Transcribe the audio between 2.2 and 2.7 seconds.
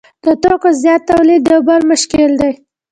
دی